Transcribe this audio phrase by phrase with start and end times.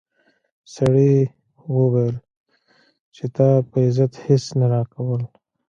[0.73, 1.13] سړي
[1.75, 2.15] وویل
[3.15, 5.21] چې تا په عزت هیڅ نه راکول.